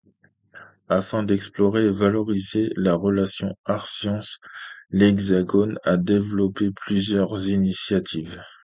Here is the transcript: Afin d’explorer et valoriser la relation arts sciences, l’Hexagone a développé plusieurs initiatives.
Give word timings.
Afin 0.89 1.21
d’explorer 1.21 1.83
et 1.85 1.91
valoriser 1.91 2.69
la 2.75 2.95
relation 2.95 3.53
arts 3.65 3.85
sciences, 3.85 4.39
l’Hexagone 4.89 5.77
a 5.83 5.95
développé 5.97 6.71
plusieurs 6.71 7.49
initiatives. 7.49 8.41